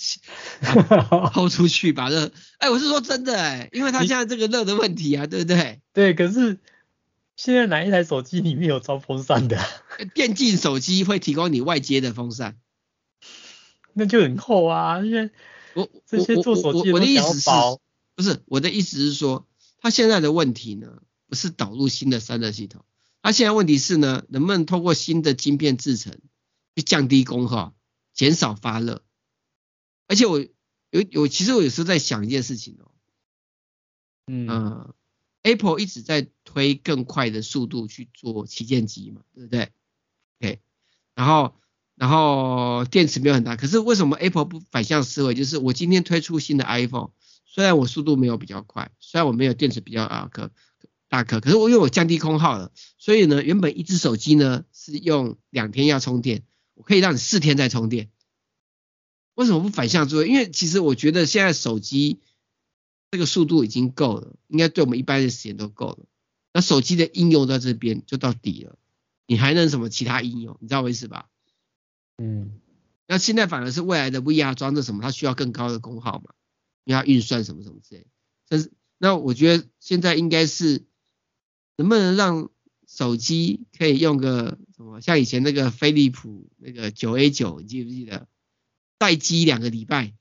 [1.30, 5.82] 抛出去把热，哎，我是说真的哎，因为它现在这个热的问题啊，对不对？
[5.92, 6.58] 对，可是
[7.38, 9.64] 现在哪一台手机里面有装风扇的？
[10.12, 12.58] 电竞手机会提供你外接的风扇，
[13.92, 14.98] 那就很厚啊。
[14.98, 15.30] 因为
[15.74, 17.50] 我这些做手机的意思是，
[18.16, 19.46] 不是我的意思是说，
[19.78, 22.84] 它现在的问题呢，不是导入新的散热系统，
[23.22, 26.18] 它现在问题是呢，能不能透过新的晶片制成
[26.74, 27.72] 去降低功耗？
[28.14, 29.04] 减少发热，
[30.08, 32.90] 而且我有有，其实我有时候在想一件事情哦，
[34.26, 34.94] 嗯、呃、
[35.42, 39.70] ，Apple 一直在推更快的速度去做旗舰机嘛，对不对
[40.40, 40.60] ？OK，
[41.14, 41.54] 然后
[41.94, 45.34] 然后电池没有很大，可是为什么 Apple 不反向思维？
[45.34, 47.10] 就是我今天推出新的 iPhone，
[47.44, 50.50] 虽然我速度没有比较快，虽然我没有电池比较啊可
[51.08, 56.42] 大可，可是我因为我降低空耗了，所以呢，原本一只手机呢是用两天要充电。
[56.74, 58.08] 我可以让你四天再充电，
[59.34, 60.28] 为什么不反向作业？
[60.28, 62.20] 因为其实我觉得现在手机
[63.10, 66.06] 这个速度已经够了，应该对我们一般的时间都够了。
[66.52, 68.78] 那手机的应用在这边就到底了，
[69.26, 70.56] 你还能什么其他应用？
[70.60, 71.28] 你知道我意思吧？
[72.18, 72.60] 嗯，
[73.06, 76.34] 那现在反而是未来的 VR 装置什么，它需要更高的功耗嘛，
[76.84, 78.06] 因为它运算什么什么之类。
[78.48, 80.84] 但是那我觉得现在应该是
[81.76, 82.50] 能不能让
[82.86, 88.26] 手机可以用个什么，像以前那个飞利浦那个九 A 九，你记不记得？
[88.98, 90.12] 待机两个礼拜，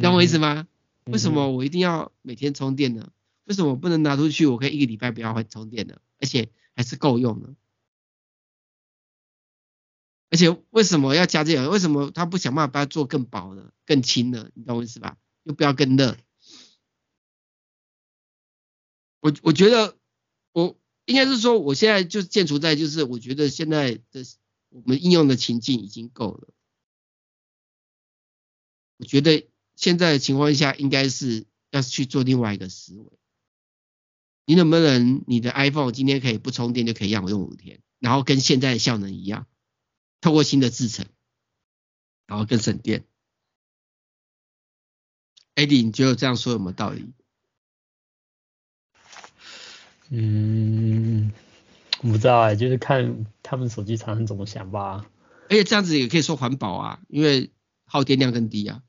[0.00, 0.66] 懂我意思吗？
[1.04, 3.10] 为什么我一定要每天充电呢？
[3.44, 6.00] 为什么我不能拿出去，我可以一个礼拜不要换充电呢？
[6.18, 7.56] 而且还是够用呢？
[10.30, 11.68] 而且为什么要加这个？
[11.70, 13.72] 为什么他不想办法把它做更薄呢？
[13.84, 14.50] 更轻呢？
[14.54, 15.18] 你懂我意思吧？
[15.42, 16.16] 又不要更热。
[19.18, 19.98] 我我觉得
[20.52, 24.24] 我应该是说，我现在就建筑在就是我觉得现在的
[24.68, 26.48] 我们应用的情境已经够了。
[28.98, 29.49] 我觉得
[29.80, 33.18] 现在的情况下应该是要去做另外一个思维。
[34.44, 39.46] 你能不能你的 iPhone 今天可以不充电就可以让我用五天，然后跟现在的效能一样？
[40.20, 41.06] 透过新的制程，
[42.26, 43.06] 然后更省电。
[45.54, 47.14] Eddie，你觉得这样说有没有道理？
[50.10, 51.32] 嗯，
[52.02, 55.06] 我不知道哎，就是看他们手机厂商怎么想吧。
[55.48, 57.50] 而且这样子也可以说环保啊，因为
[57.86, 58.82] 耗电量更低啊，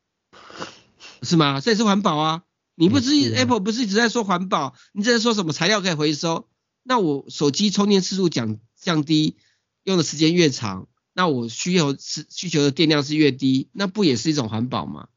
[1.21, 1.61] 是吗？
[1.61, 2.43] 这也是环保啊。
[2.75, 4.73] 你不是，Apple 不是一直在说环保？
[4.93, 6.47] 你在说什么材料可以回收？
[6.83, 9.35] 那我手机充电次数降降低，
[9.83, 10.87] 用的时间越长。
[11.13, 15.09] 那我需求是需求的电量是越低，那不也是一种环保吗？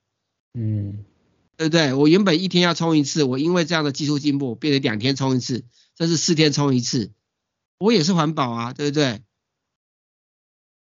[0.52, 1.04] 嗯，
[1.56, 1.94] 对不对？
[1.94, 5.64] 我原本一天要充一次，我因为这样的技术进步，变成两天充一次，
[5.96, 7.12] 甚至四天充一次，
[7.78, 9.22] 我也是环保啊，对不对？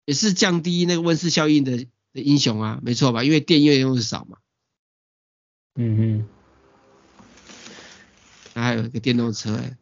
[0.05, 3.23] 也是降低那个温室效应的的英雄啊，没错吧？
[3.23, 4.39] 因为电越用越少嘛。
[5.75, 6.25] 嗯嗯。
[8.53, 9.77] 还有一个电动车哎。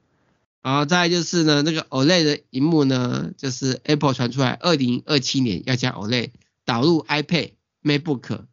[0.61, 6.29] 然后再就是呢，那个 OLED 的荧幕呢，就是 Apple 传出来，二零二七年要将 OLED
[6.63, 7.51] 导入 iPad、
[7.81, 8.45] MacBook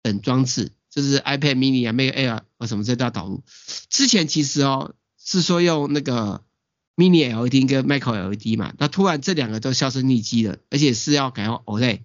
[0.00, 3.42] 等装置，就是 iPad Mini 啊、Mac Air 或什么这都要导入。
[3.90, 6.44] 之前其实哦是说用那个
[6.94, 12.02] Mini LED 跟 Micro LED 嘛，那突然这两个都销声匿迹了，而且是要改用 OLED。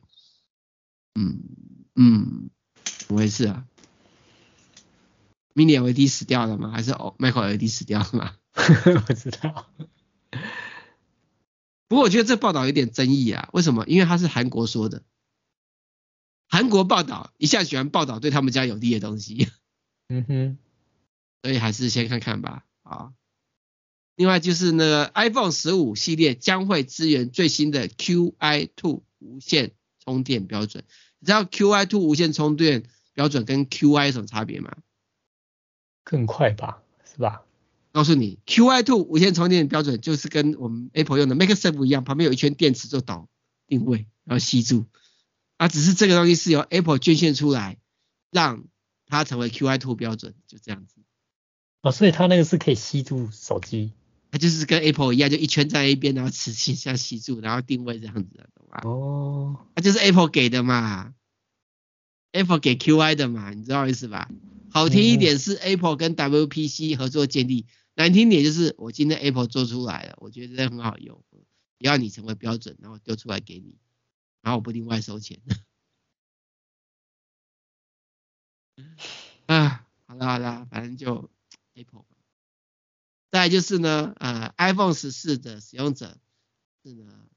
[1.14, 1.40] 嗯
[1.96, 2.50] 嗯，
[2.84, 3.66] 怎么回事啊
[5.54, 6.72] ？Mini LED 死掉了吗？
[6.72, 8.36] 还是 Micro LED 死掉了吗？
[9.08, 9.72] 我知道，
[11.88, 13.50] 不过我觉得这报道有点争议啊。
[13.54, 13.86] 为什么？
[13.88, 15.04] 因为他是韩国说的，
[16.48, 19.48] 韩国报道一向喜欢报道对他们家有利的东西。
[20.10, 20.58] 嗯哼，
[21.42, 22.66] 所以还是先看看吧。
[22.84, 23.14] 啊，
[24.16, 29.72] 另外就是那个 iPhone 十五系列将会支援最新的 Qi2 无线
[30.04, 30.84] 充电标准。
[31.20, 34.76] 你知道 Qi2 无线充电标准跟 Qi 有什么差别吗？
[36.04, 37.44] 更快吧，是吧？
[37.92, 43.30] 告诉你，Qi Two 无线充电标准就是跟我们 Apple 用的 MagSafe 一样，旁边有一圈电池做导
[43.68, 44.86] 定位，然后吸住。
[45.58, 47.78] 啊，只是这个东西是由 Apple 捐献出来，
[48.32, 48.64] 让
[49.06, 50.96] 它成为 Qi Two 标准，就这样子。
[51.84, 53.94] 哦，所以它那个是可以吸住手机，
[54.32, 58.82] 它就是跟 Apple 一样，就一圈在一边，然后磁性像吸住，然后定位这样子的，懂吗？
[58.84, 61.14] 哦，它就是 Apple 给的嘛
[62.32, 64.30] ，Apple 给 Qi 的嘛，你知道意思吧？
[64.74, 67.68] 好听一点是 Apple 跟 WPC 合作建立。
[67.94, 71.24] 难听点就是我今天 Apple 做出来了，我觉得很好用，
[71.78, 73.78] 要你成为标准，然后丢出来给你，
[74.42, 75.40] 然后我不另外收钱。
[79.46, 81.30] 啊，好了好了，反正就
[81.76, 82.06] Apple。
[83.30, 86.18] 再来就是呢，呃，iPhone 十四的使用者
[86.84, 87.28] 是呢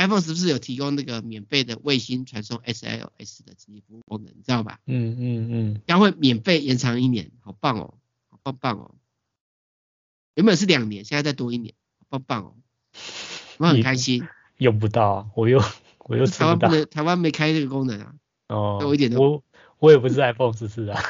[0.00, 4.80] ，iPhone 是不是有提供那个免费的卫星传送 SLS 的紧急服务功能，你知道吧？
[4.86, 7.98] 嗯嗯嗯，将会免费延长一年，好棒哦，
[8.30, 8.94] 好棒棒哦。
[10.34, 11.74] 原本是两年，现在再多一年，
[12.08, 12.54] 棒棒哦！
[13.58, 14.26] 我很开心。
[14.56, 15.62] 用不到啊，我又
[16.00, 18.14] 我又台湾不能，台湾没开这个功能啊。
[18.48, 18.78] 哦。
[18.82, 19.44] 我一点都我
[19.78, 21.00] 我也不是 iPhone 十四啊。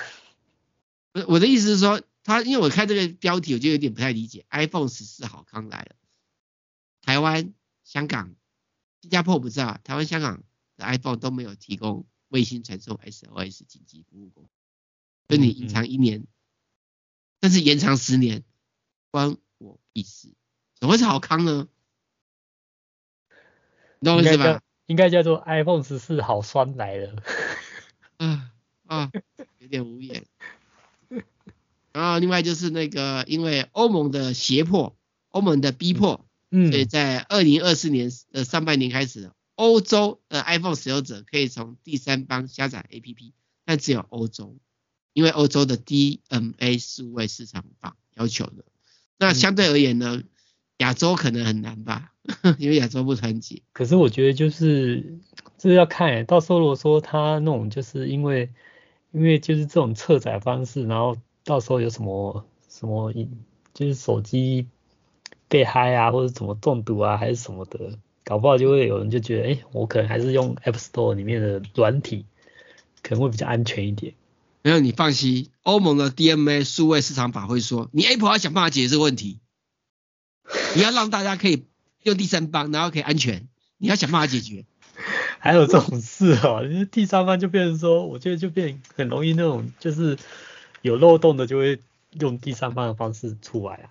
[1.12, 4.45] 不是我的意思是说，他因为我看这个标题，我就有点不太理解。
[4.51, 5.97] iPhone 十四好康来了，
[7.03, 7.53] 台湾、
[7.84, 8.34] 香港、
[9.01, 10.42] 新加坡我不知道，台湾、香港
[10.76, 14.48] 的 iPhone 都没有提供卫星传送 SOS 紧急服务功
[15.28, 16.26] 能，所以你延长一年，
[17.40, 18.44] 但是延长十年。
[19.12, 20.32] 关我屁事，
[20.78, 21.66] 怎么会是好康呢？
[23.98, 24.62] 你懂我意思吧？
[24.86, 27.20] 应该叫做 iPhone 十四好酸来了。
[28.18, 28.53] 啊
[28.86, 29.11] 啊，
[29.59, 30.24] 有点无言。
[31.92, 34.96] 然后另外就是那个，因为欧盟的胁迫，
[35.30, 43.32] 欧盟的逼迫，嗯，所以在二零二四年的上半年开始，欧洲的 iPhone 使用者可以从第三方下载 APP，
[43.64, 44.57] 但只有欧洲，
[45.12, 48.64] 因为欧洲的 DMA 数位市场法要求的。
[49.18, 50.22] 那相对而言呢，
[50.78, 52.12] 亚洲可能很难吧，
[52.59, 53.62] 因为亚洲不团结。
[53.72, 55.18] 可是我觉得就是
[55.59, 58.51] 这是要看、欸，到时候如果说他那种就是因为
[59.12, 63.12] 因为就是这种侧载方式，然后到时候有什么什么
[63.74, 64.68] 就是手机
[65.51, 72.24] 被害啊，或者怎么中毒啊，还是什么的，搞不好就会有人就觉得，哎、欸，我可能还是用 App Store 里面的软体，
[73.03, 74.14] 可能会比较安全一点。
[74.62, 79.40] 没有，你放心，欧盟的 DMA 数位市场法会说，你 Apple 要想办法解决这个问题，
[80.76, 81.64] 你要让大家可以
[82.05, 83.48] 用第三方，然后可以安全，
[83.78, 84.64] 你要想办法解决。
[85.40, 90.16] 还有这种事哦，因为第三方就变成说，我觉得就变很容易那种，就是
[90.82, 91.80] 有漏洞的就会
[92.20, 93.90] 用第三方的方式出来啊。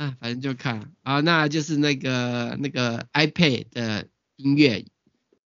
[0.00, 4.84] 嗯，反正就看啊，那就是那个那个 iPad 的音乐，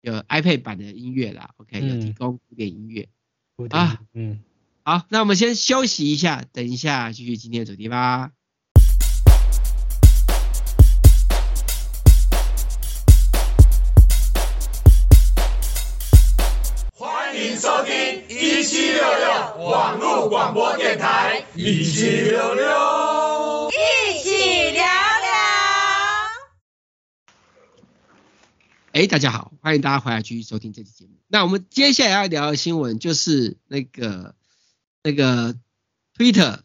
[0.01, 3.09] 有 iPad 版的音乐啦，OK，有提供古典音乐
[3.71, 4.39] 啊，嗯。
[4.83, 8.29] 好，那我们先休息一下，等一下继续今天的主题吧。
[16.93, 17.93] 欢迎收听
[18.29, 22.05] 一七六六网络广播电台，一七
[28.95, 31.11] 哎，大家好，欢迎大家回来继续收听这期节目。
[31.27, 34.35] 那我们接下来要聊的新闻就是那个。
[35.03, 35.53] 那个
[36.17, 36.61] Twitter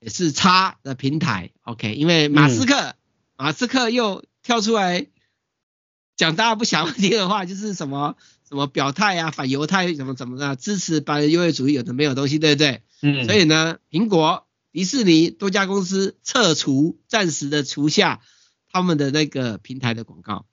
[0.00, 2.94] 也是叉的平台，OK，因为马斯克，嗯、
[3.36, 5.06] 马斯克又跳出来
[6.16, 8.16] 讲大家不想听的话， 就是什么
[8.48, 12.82] 什么表态啊，反犹太什么怎么的，支持白人优越主义，有的没有东西，对不对？
[13.02, 13.26] 嗯。
[13.26, 18.22] 所以呢，苹果、迪士尼多家公司撤除，暂时的除下
[18.72, 20.46] 他们的那个平台的广告。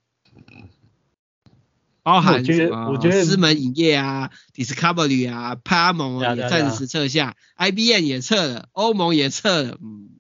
[2.04, 2.92] 包含什么？
[2.92, 9.78] 我觉得狮门影业啊，Discovery 啊，Paramount 啊也暂时撤下，IBM 也撤了，欧盟也撤了。
[9.82, 10.20] 嗯，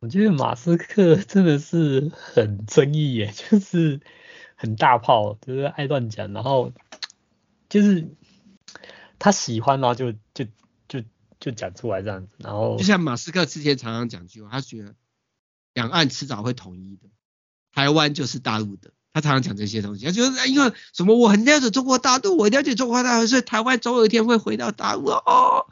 [0.00, 4.00] 我觉得马斯克真的是很争议耶， 就是
[4.54, 6.72] 很大炮，就是爱乱讲，然后
[7.68, 8.08] 就是
[9.18, 10.44] 他喜欢然后就就
[10.86, 11.02] 就
[11.40, 14.94] 就讲出来这样子，然后就像马斯克之前常常讲句话，他觉得
[15.74, 17.08] 两岸迟早会统一的，
[17.72, 18.92] 台湾就是大陆的。
[19.20, 25.66] 他常常讲这些东西，他就是因为什么，我很了解中国大陆，我了解中国大陆，所以台湾总有一天会回到大陆哦。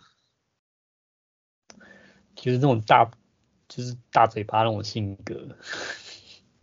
[2.35, 3.11] 就是这种大，
[3.69, 5.57] 就是大嘴巴那种性格。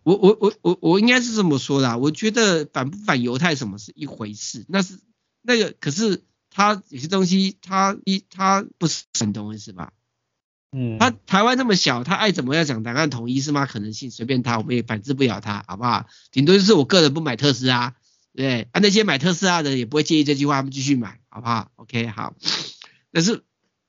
[0.03, 4.99] 我我我我我应该是这么说的，我觉得反不反犹太什么是一回事，那是
[5.41, 9.93] 那个，可是他有些东西他一他不是很懂，是吧？
[10.73, 13.67] 嗯，他台湾那么小，他爱怎么样讲两岸统一是吗？
[13.67, 16.07] 可能性随便他，我们也反制不了他，好不好？
[16.31, 17.95] 顶多就是我个人不买特斯拉，
[18.35, 22.33] 对，啊那些买特斯拉的人也不会介意这句话，他们继续买，好不好？OK，好。
[23.11, 23.43] 但是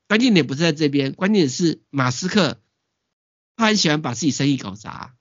[0.06, 2.58] 关键点不是在这边，关键是马斯克，
[3.56, 5.14] 他很喜欢把自己生意搞砸。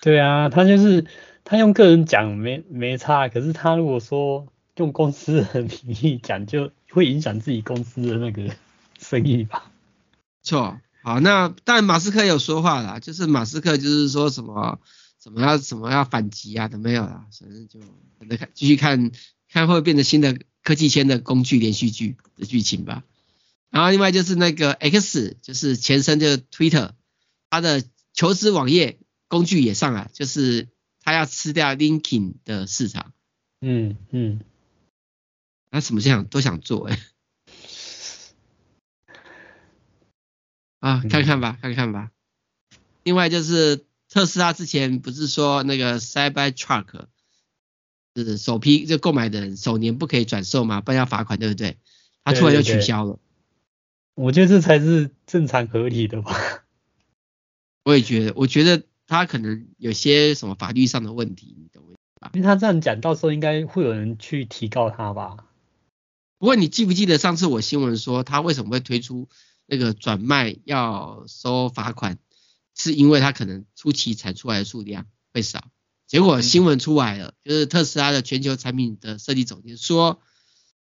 [0.00, 1.06] 对啊，他就是
[1.42, 8.54] 他用个人讲没没差，可是他如果说用公司的名义讲，就会影响自己公司的那个
[9.00, 9.67] 生意吧。
[10.48, 14.80] 错，好，那当然马斯克有说话啦，就是马斯克就是说什么
[15.22, 17.80] 什么要什么要反击啊都没有啦，反正就
[18.18, 19.10] 等着看，继续看
[19.50, 23.04] 看会变成新的科技圈的工具连续剧的剧情吧。
[23.70, 26.92] 然后另外就是那个 X，就是前身就是 Twitter，
[27.50, 27.84] 它的
[28.14, 30.68] 求职网页工具也上来，就是
[31.02, 33.12] 它要吃掉 LinkedIn 的市场。
[33.60, 34.40] 嗯嗯，
[35.70, 37.02] 他什么想都想做哎、欸。
[40.80, 42.10] 啊，看看吧，看看吧。
[43.02, 47.06] 另外就是特斯拉之前不是说那个 Cybertruck
[48.14, 51.78] 是首批就购买的人首年不可以转售嘛，不然要罚款，对不对？
[52.24, 53.12] 他突然就取消了。
[53.12, 54.24] 对对对。
[54.24, 56.64] 我觉得这才是正常合理的吧。
[57.84, 61.82] 我也觉得，我觉得他可能有些什么法律上的问题，你懂
[62.20, 62.30] 吗？
[62.34, 65.36] 因为他这样讲，到时候应该会有人去提告他吧。
[66.38, 69.28] 不过你记不记得上次我新闻说他为什么会推出？
[69.70, 72.18] 那个转卖要收罚款，
[72.74, 75.70] 是因为它可能初期产出来的数量会少。
[76.06, 80.22] 结果新闻出来了，就是特斯拉的全球产品的设计总监说，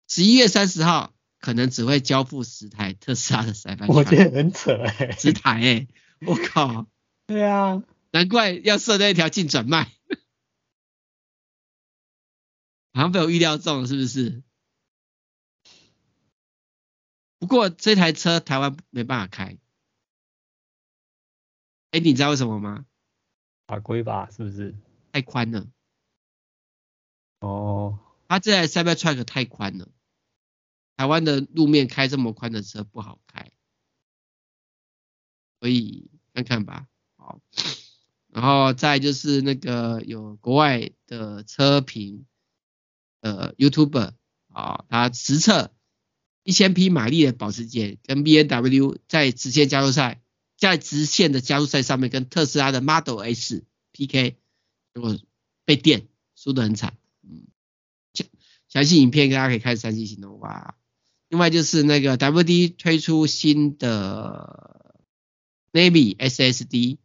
[0.07, 3.93] 十一月三十号可能只会交付十台特斯拉的 Cybertruck。
[3.93, 5.87] 我觉得很扯哎、欸，十台哎、欸，
[6.25, 6.87] 我靠。
[7.27, 9.91] 对啊，难怪要设那一条禁转卖，
[12.93, 14.43] 好像被我预料中了，是不是？
[17.41, 19.57] 不过这台车台湾没办法开，
[21.89, 22.85] 哎，你知道为什么吗？
[23.65, 24.75] 法规吧，是不是？
[25.11, 25.67] 太宽了。
[27.39, 27.97] 哦。
[28.27, 29.89] 它这台 Cybertruck 太宽了，
[30.95, 33.51] 台湾的路面开这么宽的车不好开，
[35.59, 36.87] 所以看看吧。
[37.17, 37.41] 好，
[38.27, 42.27] 然后再就是那个有国外的车评，
[43.21, 44.13] 呃，YouTuber
[44.49, 45.73] 啊，他实测。
[46.43, 50.21] 一千匹马力的保时捷跟 BMW 在直线加速赛
[50.57, 54.37] 在直线的加速赛上面跟特斯拉的 Model S PK，
[54.93, 55.19] 结果
[55.65, 56.97] 被电，输得很惨。
[57.23, 57.47] 嗯，
[58.13, 58.27] 详
[58.67, 60.75] 详细影片大家可以看三 C 行动吧。
[61.29, 64.95] 另外就是那个 WD 推出新的
[65.71, 66.97] Navy SSD，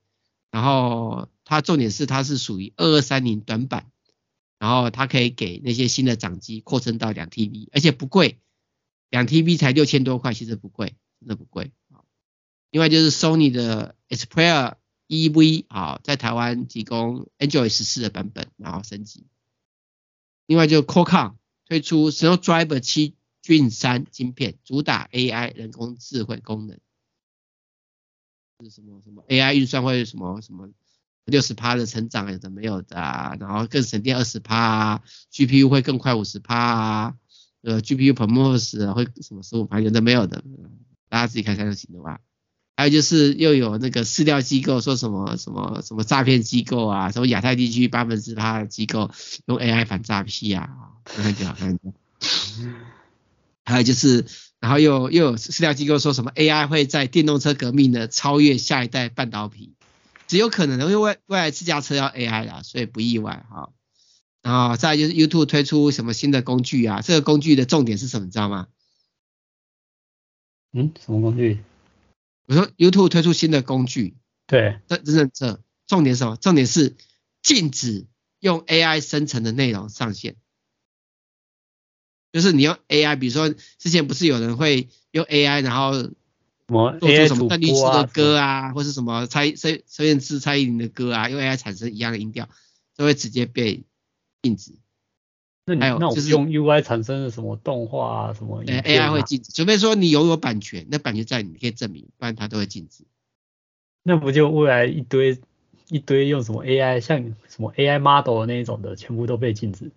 [0.50, 3.90] 然后它重点是它是属于二二三零短板，
[4.58, 8.38] 然后它可以给那些新的掌机扩充到两 TB，而且不贵，
[9.10, 11.72] 两 TB 才六千多块，其实不贵，真的不贵。
[12.70, 14.74] 另外就是 Sony 的 Xperia
[15.08, 19.26] EV 啊，在台湾提供 Android 十四的版本，然后升级。
[20.46, 21.34] 另外就 Qualcomm
[21.66, 23.14] 推出 Snapdragon 七。
[23.42, 26.76] Gen 三晶片主打 AI 人工智慧功能，
[28.64, 30.68] 是什么什么 AI 运算会什么什么
[31.26, 35.00] 六十趴的成长有的没有的啊，然后更省电二十趴
[35.30, 37.16] ，GPU 会更快五十趴啊，
[37.66, 40.42] 呃 GPU performance 会什么十五趴有的没有的，
[41.10, 42.20] 大家自己看看就行了吧。
[42.78, 49.10] 还有就是又有那个饲料机构说什么什么什么诈骗机构啊，什么亚太地区八分之八的机构
[49.46, 50.68] 用 AI 反诈骗啊，
[51.04, 51.78] 看看就好看。
[53.64, 54.26] 还有就是，
[54.60, 59.72] 然后又又有饲料机构说什么 AI 会在电动车革命的超越下一代半导体，
[60.28, 63.70] 只有可能，因为未未来自驾车要 AI 啦，所以不意外哈。
[64.46, 67.00] 然后再就是 YouTube 推出什么新的工具啊？
[67.00, 68.26] 这个工具的重点是什么？
[68.26, 68.68] 你知道吗？
[70.72, 71.64] 嗯，什么工具？
[72.46, 74.14] 我说 YouTube 推出新的工具，
[74.46, 76.36] 对，这这这重点是什么？
[76.36, 76.94] 重点是
[77.42, 78.06] 禁止
[78.38, 80.36] 用 AI 生成的内容上线。
[82.30, 85.90] 就是你用 AI，比如说之前不是有人会用 AI，然后
[87.00, 92.48] 做出什么邓丽君的歌啊，或是什么蔡孙孙燕姿、蔡依林的歌啊，用 AI 产生一样的音调，
[92.96, 93.82] 就会直接被
[94.46, 94.72] 禁止。
[95.64, 103.04] 那你还有就是用 UI 产生的什么动画啊，什么、啊、AI 会禁止，除非说你拥有版权，那版权在你可以证明，不然它都会禁止。
[104.04, 105.40] 那不就未来一堆
[105.88, 109.90] 一堆用什么 AI，像什么 AI model 那一种的，全部都被禁止？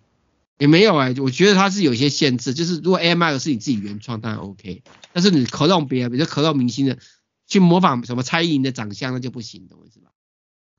[0.58, 4.82] 也没有哎、欸，我觉得它是有一些限制，就是如果 AI model 是你自己原创，当然 OK，
[5.12, 6.98] 但是你 clone 别人，比如说 clone 明星的，
[7.46, 10.09] 去模仿什么蔡依林的长相，那就不行，懂我意思吧？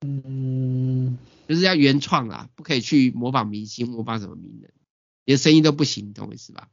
[0.02, 4.72] 嗯，就是要原创啦，不可以去模仿明星，模仿什么名人，
[5.26, 6.70] 连声音都不行，懂我意思吧？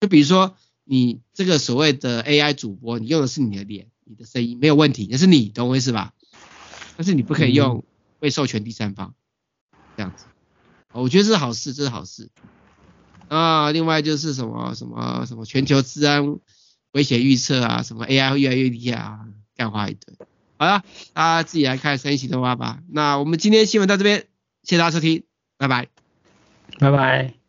[0.00, 6.12] 就比如说你这个所谓的 AI 主播，你用的是你的脸，你的声音没有问题，那是你，懂我意思吧？
[6.96, 7.84] 但是你不可以用
[8.20, 9.14] 未授权第三方，
[9.96, 10.24] 这样子。
[10.92, 12.30] 我觉得这是好事，这是好事
[13.28, 13.70] 啊。
[13.70, 16.38] 另外就是什么什么什么全球治安
[16.92, 20.16] 威胁预测啊，什么 AI 会越来越厉害啊，干话一堆。
[20.58, 20.82] 好了，
[21.12, 22.80] 大家自己来看三一行动吧。
[22.90, 24.20] 那我们今天新闻到这边，
[24.62, 25.24] 谢谢大家收听，
[25.58, 25.88] 拜拜，
[26.78, 27.45] 拜拜。